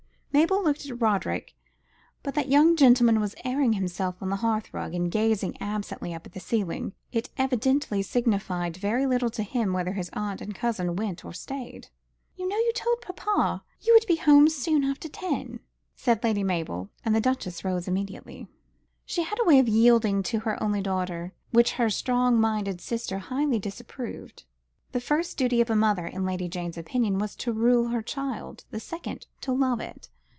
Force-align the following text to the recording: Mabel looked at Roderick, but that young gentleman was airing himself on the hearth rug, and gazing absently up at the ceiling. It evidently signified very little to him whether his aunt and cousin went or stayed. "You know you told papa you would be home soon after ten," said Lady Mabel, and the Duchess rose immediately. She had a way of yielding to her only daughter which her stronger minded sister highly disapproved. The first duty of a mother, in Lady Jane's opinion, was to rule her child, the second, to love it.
Mabel 0.33 0.63
looked 0.63 0.85
at 0.85 1.01
Roderick, 1.01 1.55
but 2.23 2.35
that 2.35 2.47
young 2.47 2.77
gentleman 2.77 3.19
was 3.19 3.35
airing 3.43 3.73
himself 3.73 4.15
on 4.21 4.29
the 4.29 4.37
hearth 4.37 4.73
rug, 4.73 4.93
and 4.95 5.11
gazing 5.11 5.61
absently 5.61 6.13
up 6.13 6.25
at 6.25 6.31
the 6.31 6.39
ceiling. 6.39 6.93
It 7.11 7.29
evidently 7.37 8.01
signified 8.01 8.77
very 8.77 9.05
little 9.05 9.29
to 9.29 9.43
him 9.43 9.73
whether 9.73 9.91
his 9.91 10.09
aunt 10.13 10.39
and 10.39 10.55
cousin 10.55 10.95
went 10.95 11.25
or 11.25 11.33
stayed. 11.33 11.89
"You 12.37 12.47
know 12.47 12.55
you 12.55 12.71
told 12.73 13.01
papa 13.01 13.65
you 13.81 13.93
would 13.93 14.07
be 14.07 14.15
home 14.15 14.47
soon 14.47 14.85
after 14.85 15.09
ten," 15.09 15.59
said 15.97 16.23
Lady 16.23 16.45
Mabel, 16.45 16.89
and 17.03 17.13
the 17.13 17.19
Duchess 17.21 17.65
rose 17.65 17.85
immediately. 17.89 18.47
She 19.05 19.23
had 19.23 19.37
a 19.41 19.45
way 19.45 19.59
of 19.59 19.67
yielding 19.67 20.23
to 20.23 20.39
her 20.39 20.61
only 20.63 20.81
daughter 20.81 21.33
which 21.51 21.73
her 21.73 21.89
stronger 21.89 22.39
minded 22.39 22.79
sister 22.79 23.17
highly 23.19 23.59
disapproved. 23.59 24.45
The 24.93 25.01
first 25.01 25.35
duty 25.35 25.59
of 25.59 25.69
a 25.69 25.75
mother, 25.75 26.07
in 26.07 26.23
Lady 26.23 26.47
Jane's 26.47 26.77
opinion, 26.77 27.19
was 27.19 27.35
to 27.35 27.51
rule 27.51 27.89
her 27.89 28.01
child, 28.01 28.63
the 28.71 28.79
second, 28.79 29.27
to 29.41 29.51
love 29.51 29.81
it. 29.81 30.07